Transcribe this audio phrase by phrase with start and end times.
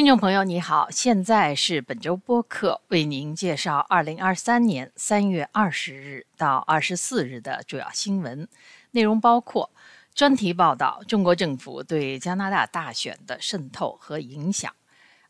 [0.00, 8.48] 听众朋友，你好，现在是本周播客为您介绍二零二三年三月二十日到二十四日的主要新闻
[8.92, 9.70] 内容，包括
[10.14, 14.74] 专题报道：中国政府对加拿大大选的渗透和影响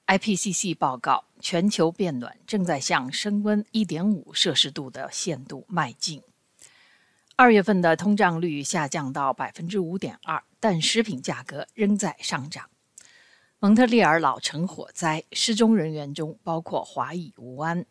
[0.07, 6.21] ；IPCC 报告：全球变暖正在向升温一点五摄氏度的限度迈进；
[7.35, 12.70] 二月份的通胀率下降到百分之五点二，但食品价格仍在上涨。
[13.63, 17.85] 蒙特利尔老城火灾失踪人员中包括华裔吴安。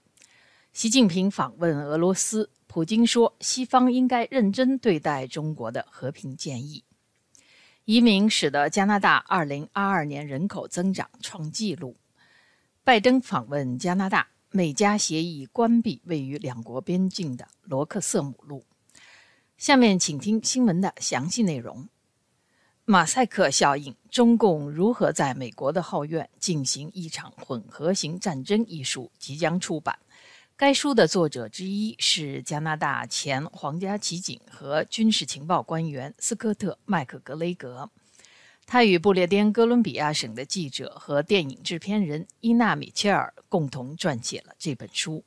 [0.73, 6.83] 习近平访问俄罗斯，普京说西方应该认真对待中国的和平建议。
[7.85, 11.97] 移民使得加拿大2022年人口增长创纪录。
[12.83, 18.65] 拜登访问加拿大，美加协议关闭位于两国边境的罗克瑟姆路。
[19.55, 21.87] 下面请听新闻的详细内容。
[22.91, 28.65] 马赛克效应：中共如何在美国的后院进行一场混合型战争？
[28.65, 29.99] 一书即将出版。
[30.57, 37.87] 该书的作者之一是加拿大前皇家骑警和军事情报官员斯科特·麦克格雷格。
[38.65, 45.23] 他与不列颠哥伦比亚省的记者和电影制片人伊娜·米切尔共同撰写了这本书。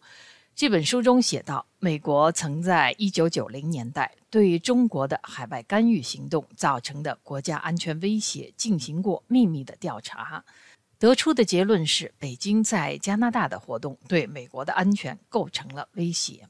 [0.54, 10.44] 这本书中写道：“美国曾在1990年代对中国的海外干预行动造成的国家安全威胁进行过秘密的调查，
[10.98, 16.48] 得出的结论是，北京在加拿大的活动对美国的安全构成了威胁。”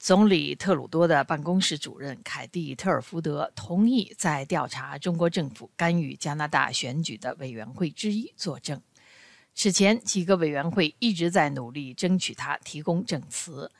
[0.00, 8.82] 总理特鲁多的办公室主任凯蒂·特尔福德同意在调查中国政府干预加拿大选举的委员会之一作证。
[9.54, 13.70] 此前，几个委员会一直在努力争取他提供证词。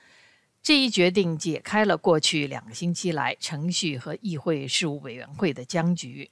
[0.63, 6.31] 这一决定解开了过去两个星期来程序和议会事务委员会的僵局。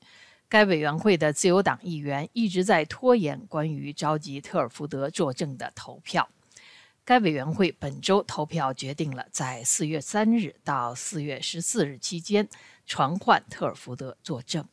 [0.49, 6.29] 该委员会的自由党议员一直在拖延关于召集特尔福德作证的投票。
[7.05, 12.49] 该委员会本周投票决定了在四月三日到四月十四日期间
[12.87, 14.65] 传唤特尔福德作证。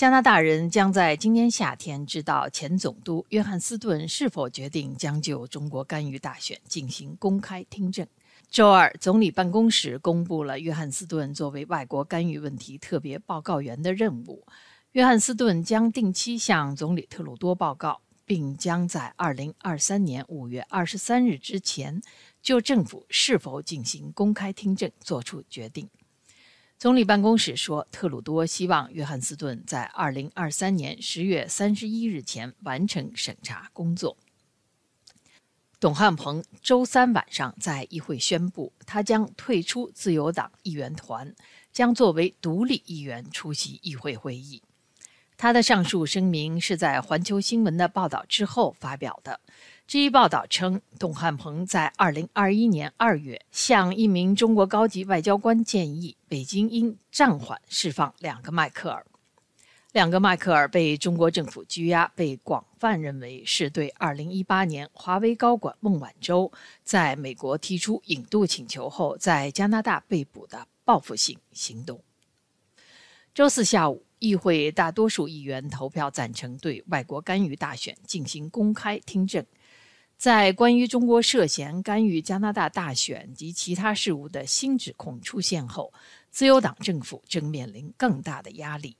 [0.00, 8.06] 加拿大人将在今年夏天知道前总督约翰斯顿是否决定将就中国干预大选进行公开听证。
[8.48, 14.42] 周二，总理办公室公布了约翰斯顿作为外国干预问题特别报告员的任务。
[14.92, 22.00] 约翰斯顿将定期向总理特鲁多报告，并将在2023年5月23日之前
[22.40, 25.90] 就政府是否进行公开听证作出决定。
[26.80, 34.16] 总理办公室说，特鲁多希望约翰斯顿在二零二三年十月三十一日前完成审查工作。
[35.78, 41.34] 董汉鹏周三晚上在议会宣布，他将退出自由党议员团，
[41.70, 44.62] 将作为独立议员出席议会会议。
[45.36, 49.38] 他的上述声明是在环球新闻的报道之后发表的。
[49.90, 59.04] 这一报道称，董汉鹏在2021年2月向一名中国高级外交官建议，北京应暂缓释放两个迈克尔。
[59.90, 66.52] 两个迈克尔被中国政府拘押，被广泛认为是对2018年华为高管孟晚舟
[66.84, 72.00] 在美国提出引渡请求后，在加拿大被捕的报复性行动。
[73.34, 79.44] 周四下午，议会大多数议员投票赞成对外国干预大选进行公开听证。
[80.20, 85.90] 在关于中国涉嫌干预加拿大大选及其他事务的新指控出现后，
[86.30, 88.94] 自由党政府正面临更大的压力。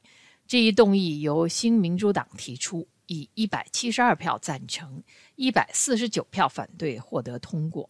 [0.46, 5.02] 这一动议由新民主党提出，以一百七十二票赞成、
[5.36, 7.86] 一百四十九票反对获得通过。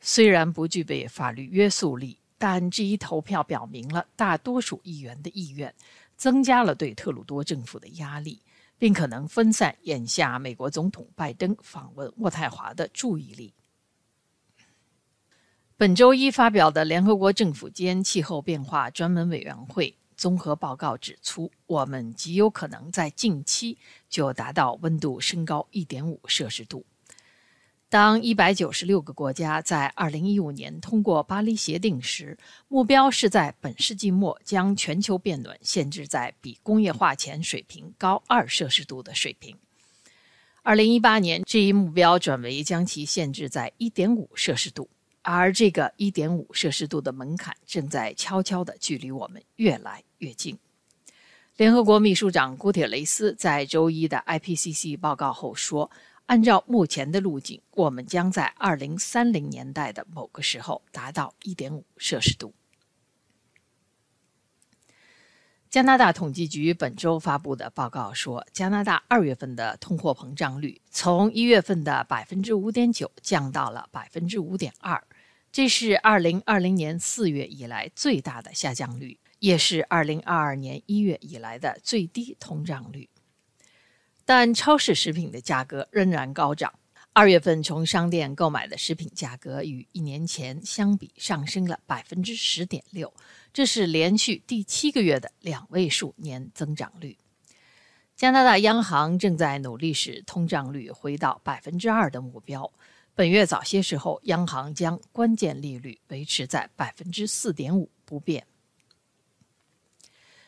[0.00, 5.74] 虽然不具备法律约束力，但这一投票表明了大多数议员的意愿，
[6.16, 8.40] 增加了对特鲁多政府的压力。
[8.78, 13.54] 并可能分散眼下美国总统拜登访问渥太华的注意力。
[15.76, 23.76] 本周一发表的联合国政府间气候变化专门委员会综合报告指出，我们极有可能在近期
[24.08, 26.86] 就达到温度升高1.5摄氏度。
[27.96, 32.36] 当一百九十六个国家在二零一五年通过巴黎协定时，
[32.68, 39.56] 目标是在本世纪末将全球变暖限制在比工业化前水平高二摄氏度的水平。
[40.62, 44.90] 二零一八年，这一目标转为将其限制在一点五摄氏度，
[45.22, 50.58] 而这个一点五摄氏度的门槛正在悄悄地距离我们越来越近。
[51.56, 55.90] 联合国秘书长古铁雷斯在周一的 IPCC 报告后说。
[56.26, 62.52] 按照目前的路径，我们将在二零三零年代的某个时候达到一点五摄氏度。
[65.70, 75.06] 加拿大统计局本周发布的报告说，加拿大二月份的通货膨胀率从一月份的百分之五点九降到了百分之五点二，
[75.52, 83.08] 这是二零二零年四月以来最大的下降率，也是二零二二年一月以来的最低通胀率。
[84.26, 86.74] 但超市食品的价格仍然高涨。
[87.12, 93.14] 二月份从商店购买的食品价格与一年前相比上升了百分之十点六，
[93.54, 97.16] 这是连续第七个月的两位数年增长率。
[98.16, 102.70] 加拿大央行正在努力使通胀率回到百分之二的目标。
[103.14, 108.46] 本月早些时候，央行将关键利率维持在百分之四点五不变。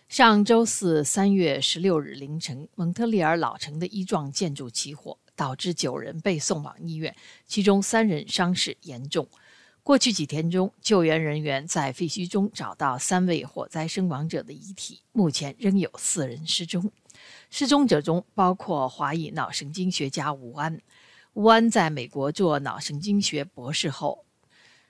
[0.08, 7.14] 上周四，三月十六日凌晨，蒙特利尔老城的一幢建筑起火，导致九人被送往医院，
[7.46, 9.28] 其中三人伤势严重。
[9.82, 16.90] 过去几天中，救援人员在废墟中找到三位火灾身亡者的遗体，目前仍有四人失踪。
[17.50, 20.81] 失踪者中包括华裔脑神经学家吴安。
[21.34, 24.25] 吴安在美国做脑神经学博士后。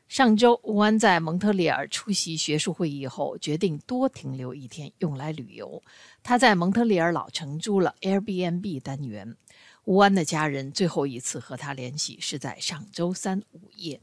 [0.08, 5.82] 上周，吴安在蒙特利尔出席学术会议后，决定多停留一天，用来旅游。
[6.22, 9.36] 他在蒙特利尔老城租了 Airbnb 单元。
[9.84, 14.00] 吴安的家人最后一次和他联系是在上周三午夜。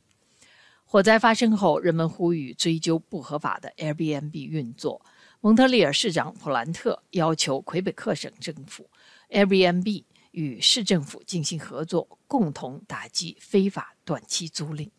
[0.83, 5.03] 火灾发生后，人们呼吁追究不合法的 Airbnb 运作。
[5.41, 8.87] 蒙特利尔市长普兰特要求魁北克省政府、
[9.31, 14.91] Airbnb 与市政府进行合作，共同打击非法短期租赁。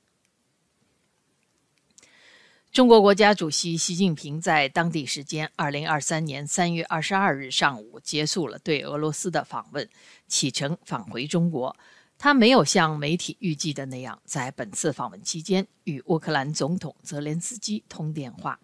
[2.73, 9.89] 中国国家主席习近平在当地时间二零二三年三月二十二日上午结束了对俄罗斯的访问，
[10.29, 11.75] 启程返回中国。
[12.19, 18.61] 他没有像媒体预计的那样，在本次访问期间与乌克兰总统泽连斯基通电话。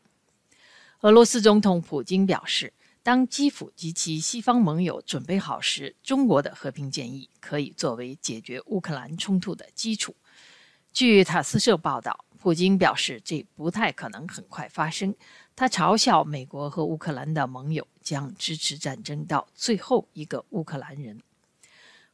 [1.00, 10.14] 俄罗斯总统普京表示，当基辅及其西方盟友准备好时，中国的和平建议可以作为解决乌克兰冲突的基础。
[10.92, 12.26] 据塔斯社报道。
[12.42, 15.14] 普京表示，这不太可能很快发生。
[15.54, 21.20] 他嘲笑美国和乌克兰的盟友将支持战争到最后一个乌克兰人。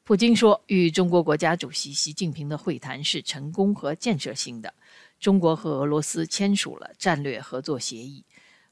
[0.05, 4.75] 普京说，与中国国家主席习近平的会谈是成功和建设性的。
[5.19, 8.23] 中国和俄罗斯签署了战略合作协议，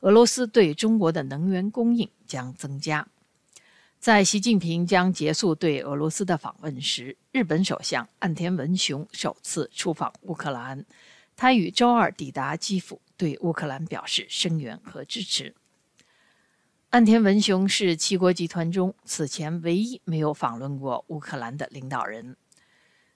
[0.01, 3.09] 俄罗斯对中国的能源供应将增加。
[3.99, 10.85] 在习近平将结束对俄罗斯的访问时，日本首相岸田文雄首次出访乌克兰。
[11.37, 15.55] 他于周二抵达基辅，对乌克兰表示声援和支持。
[16.91, 22.37] 岸田文雄是七国集团中此前唯一没有访问过乌克兰的领导人。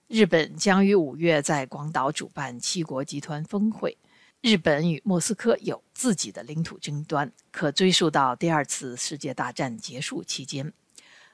[0.06, 3.96] 日本将于五月在广岛主办七国集团峰会。
[4.43, 10.72] 日本与莫斯科有自己的领土争端，可追溯到第二次世界大战结束期间。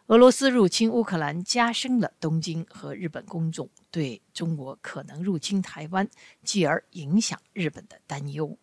[0.08, 6.08] 俄罗斯入侵乌克兰，加深了东京和日本公众对中国可能入侵台湾，
[6.44, 8.56] 继而影响日本的担忧。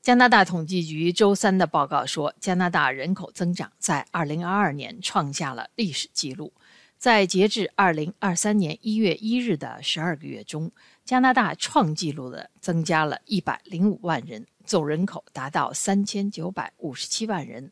[0.00, 6.54] 加拿大统计局周三的报告说，加拿大人口增长在2022年创下了历史纪录。
[6.96, 10.72] 在截至2023年1月1日的12个月中，
[11.04, 17.70] 加拿大创纪录的增加了105万人，总人口达到3957万人。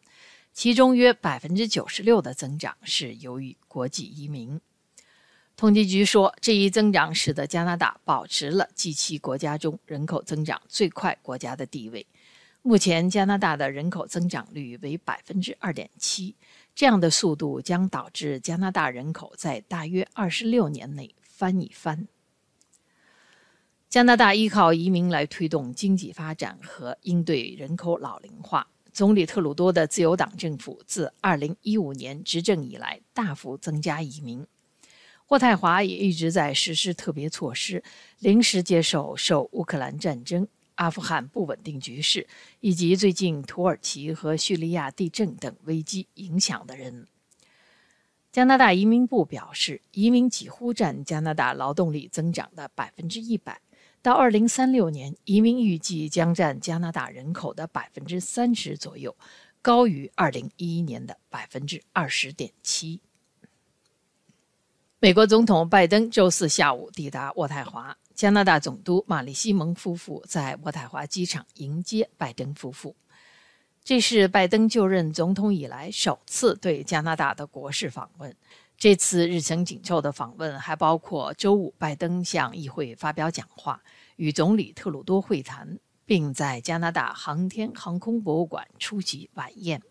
[0.54, 4.60] 其中约百分之九十六的增长是由于国际移民。
[5.56, 12.06] 统计局说，这一增长使得加拿大保持了 G7 国家中人口增长最快国家的地位。
[12.62, 16.36] 目前，加拿大的人口增长率为百分之二点七，
[16.72, 22.06] 这样的速度将导致加拿大人口在大约二十六年内翻一番。
[23.88, 28.68] 加拿大依靠移民来推动经济发展和应对人口老龄化。
[28.94, 34.46] 总理特鲁多的自由党政府自2015年执政以来大幅增加移民。
[35.26, 37.82] 渥太华也一直在实施特别措施，
[38.20, 40.46] 临时接受受乌克兰战争、
[40.76, 42.28] 阿富汗不稳定局势
[42.60, 47.08] 以及最近土耳其和叙利亚地震等危机影响的人。
[48.30, 53.60] 加拿大移民部表示，移民几乎占加拿大劳动力增长的百分之一百。
[54.04, 59.16] 到二零三六年，移民预计将占加拿大人口的百分之三十左右，
[59.62, 63.00] 高于二零一一年的百分之二十点七。
[64.98, 72.94] 美国总统拜登周四下午抵达渥太华，加拿大总督玛丽西蒙夫妇在渥太华机场迎接拜登夫妇。
[73.82, 78.36] 这是拜登就任总统以来首次对加拿大的国事访问。
[78.76, 83.82] 这次日程紧凑的访问还包括周五拜登向议会发表讲话。
[84.16, 89.82] 与总理特鲁多会谈，并在加拿大航天航空博物馆出席晚宴。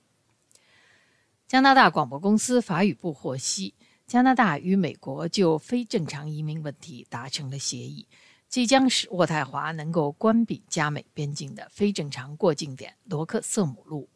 [1.46, 3.74] 加拿大广播公司法语部获悉，
[4.08, 8.08] 加拿大与美国就非正常移民问题达成了协议，
[8.48, 14.08] 即将使渥太华能够关闭加美边境的非正常过境点罗克瑟姆路。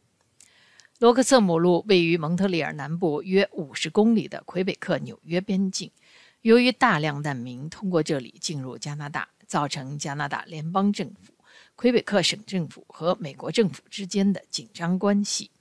[0.99, 5.91] 罗克瑟姆路位于蒙特利尔南部约五十公里的魁北克纽约边境。
[6.41, 11.33] 由于大量难民通过这里进入加拿大，造成加拿大联邦政府、
[11.75, 15.51] 魁北克省政府和美国政府之间的紧张关系。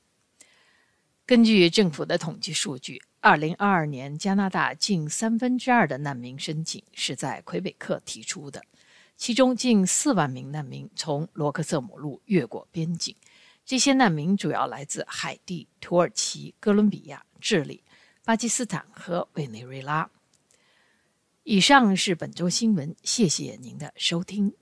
[1.27, 8.65] 根据政府的统计数据，2022年加拿大近三分之二的难民申请是在魁北克提出的，
[9.19, 13.15] 其中近四万名难民从罗克瑟姆路越过边境。
[13.67, 17.83] 这些难民主要来自海地、土耳其、哥伦比亚、智利、
[18.25, 20.09] 巴基斯坦和委内瑞拉。
[21.43, 24.55] 以上是本周新闻，谢谢您的收听。